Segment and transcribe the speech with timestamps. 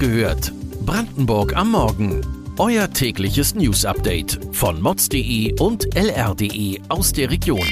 [0.00, 0.52] gehört.
[0.86, 2.22] Brandenburg am Morgen.
[2.58, 7.68] Euer tägliches News-Update von mods.de und lr.de aus der Region.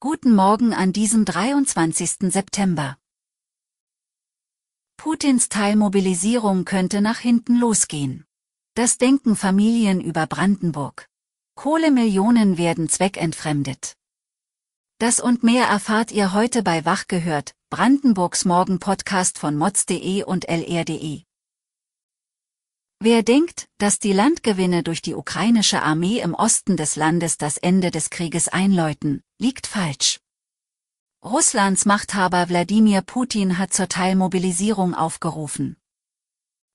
[0.00, 2.32] Guten Morgen an diesem 23.
[2.32, 2.96] September.
[4.96, 8.24] Putins Teilmobilisierung könnte nach hinten losgehen.
[8.74, 11.08] Das denken Familien über Brandenburg.
[11.56, 13.96] Kohlemillionen werden zweckentfremdet.
[15.04, 21.24] Das und mehr erfahrt ihr heute bei Wach gehört, Brandenburgs Morgen-Podcast von mods.de und lr.de.
[23.00, 27.90] Wer denkt, dass die Landgewinne durch die ukrainische Armee im Osten des Landes das Ende
[27.90, 30.20] des Krieges einläuten, liegt falsch.
[31.22, 35.76] Russlands Machthaber Wladimir Putin hat zur Teilmobilisierung aufgerufen.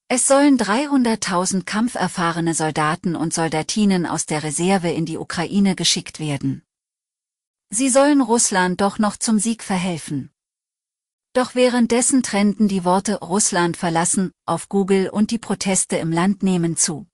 [0.08, 6.62] Es sollen 300.000 kampferfahrene Soldaten und Soldatinnen aus der Reserve in die Ukraine geschickt werden.
[7.72, 10.32] Sie sollen Russland doch noch zum Sieg verhelfen.
[11.34, 16.76] Doch währenddessen trennten die Worte Russland verlassen auf Google und die Proteste im Land nehmen
[16.76, 17.08] zu.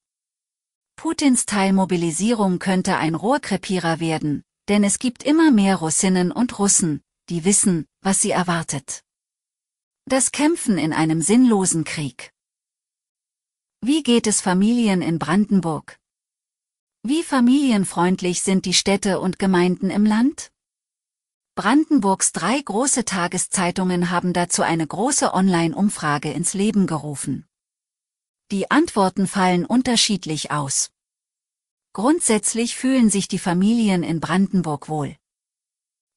[0.96, 7.44] Putins Teilmobilisierung könnte ein Rohrkrepierer werden, denn es gibt immer mehr Russinnen und Russen, die
[7.44, 9.04] wissen, was sie erwartet.
[10.06, 12.32] Das Kämpfen in einem sinnlosen Krieg.
[13.82, 16.00] Wie geht es Familien in Brandenburg?
[17.26, 20.52] Familienfreundlich sind die Städte und Gemeinden im Land?
[21.56, 27.48] Brandenburgs drei große Tageszeitungen haben dazu eine große Online-Umfrage ins Leben gerufen.
[28.52, 30.92] Die Antworten fallen unterschiedlich aus.
[31.94, 35.16] Grundsätzlich fühlen sich die Familien in Brandenburg wohl.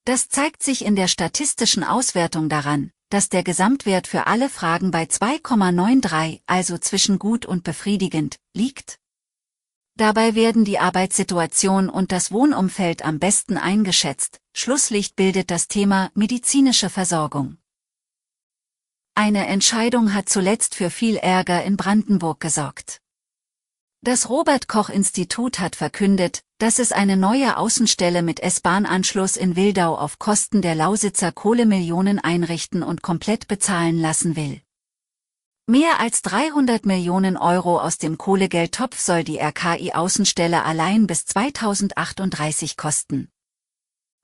[0.04, 5.04] Das zeigt sich in der statistischen Auswertung daran, dass der Gesamtwert für alle Fragen bei
[5.04, 8.98] 2,93, also zwischen gut und befriedigend, liegt.
[9.98, 16.88] Dabei werden die Arbeitssituation und das Wohnumfeld am besten eingeschätzt, Schlusslicht bildet das Thema medizinische
[16.88, 17.58] Versorgung.
[19.16, 23.00] Eine Entscheidung hat zuletzt für viel Ärger in Brandenburg gesorgt.
[24.00, 29.98] Das Robert Koch Institut hat verkündet, dass es eine neue Außenstelle mit S-Bahn-Anschluss in Wildau
[29.98, 34.60] auf Kosten der Lausitzer Kohlemillionen einrichten und komplett bezahlen lassen will.
[35.70, 43.28] Mehr als 300 Millionen Euro aus dem Kohlegeldtopf soll die RKI-Außenstelle allein bis 2038 kosten.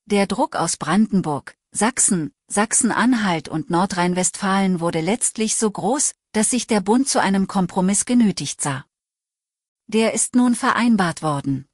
[0.06, 6.81] Der Druck aus Brandenburg, Sachsen, Sachsen-Anhalt und Nordrhein-Westfalen wurde letztlich so groß, dass sich der
[6.81, 8.87] Bund zu einem Kompromiss genötigt sah.
[9.87, 11.69] Der ist nun vereinbart worden.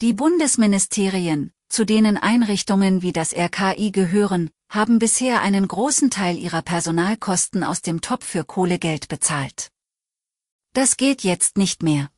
[0.00, 6.60] Die Bundesministerien, zu denen Einrichtungen wie das RKI gehören, haben bisher einen großen Teil ihrer
[6.60, 9.70] Personalkosten aus dem Topf für Kohlegeld bezahlt.
[10.72, 12.10] Das geht jetzt nicht mehr.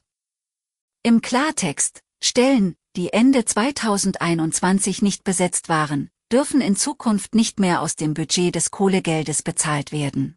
[1.03, 7.95] Im Klartext, Stellen, die Ende 2021 nicht besetzt waren, dürfen in Zukunft nicht mehr aus
[7.95, 10.37] dem Budget des Kohlegeldes bezahlt werden.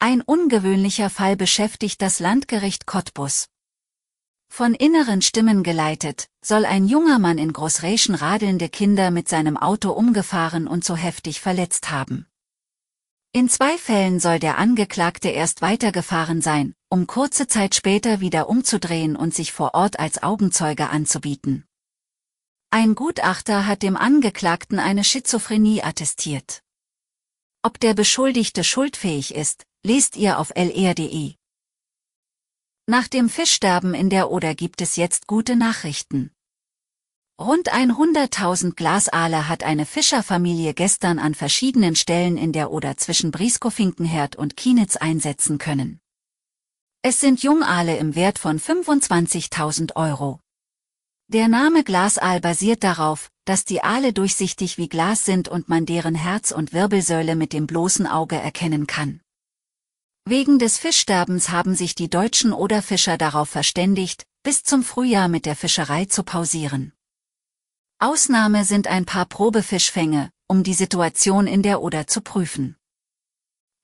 [0.00, 3.46] Ein ungewöhnlicher Fall beschäftigt das Landgericht Cottbus.
[4.48, 9.90] Von inneren Stimmen geleitet, soll ein junger Mann in Großräschen radelnde Kinder mit seinem Auto
[9.90, 12.26] umgefahren und so heftig verletzt haben.
[13.32, 19.14] In zwei Fällen soll der Angeklagte erst weitergefahren sein, um kurze Zeit später wieder umzudrehen
[19.14, 21.66] und sich vor Ort als Augenzeuge anzubieten.
[22.70, 26.62] Ein Gutachter hat dem Angeklagten eine Schizophrenie attestiert.
[27.62, 31.34] Ob der Beschuldigte schuldfähig ist, lest ihr auf lr.de.
[32.88, 36.30] Nach dem Fischsterben in der Oder gibt es jetzt gute Nachrichten.
[37.36, 44.36] Rund 100.000 Glasaale hat eine Fischerfamilie gestern an verschiedenen Stellen in der Oder zwischen Briskofinkenherd
[44.36, 45.98] und Kienitz einsetzen können.
[47.02, 50.38] Es sind Jungaale im Wert von 25.000 Euro.
[51.26, 56.14] Der Name Glasaal basiert darauf, dass die Aale durchsichtig wie Glas sind und man deren
[56.14, 59.22] Herz und Wirbelsäule mit dem bloßen Auge erkennen kann.
[60.28, 65.54] Wegen des Fischsterbens haben sich die deutschen Oderfischer darauf verständigt, bis zum Frühjahr mit der
[65.54, 66.92] Fischerei zu pausieren.
[68.00, 72.76] Ausnahme sind ein paar Probefischfänge, um die Situation in der Oder zu prüfen.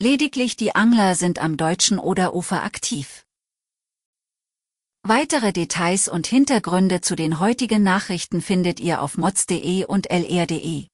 [0.01, 3.25] Lediglich die Angler sind am deutschen Oderufer aktiv.
[5.05, 10.89] Weitere Details und Hintergründe zu den heutigen Nachrichten findet ihr auf mods.de und lr.de.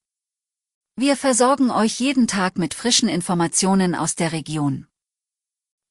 [0.95, 4.88] Wir versorgen euch jeden Tag mit frischen Informationen aus der Region.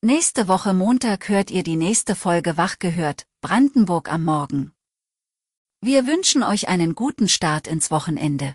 [0.01, 4.73] Nächste Woche Montag hört ihr die nächste Folge Wach gehört, Brandenburg am Morgen.
[5.81, 8.55] Wir wünschen euch einen guten Start ins Wochenende.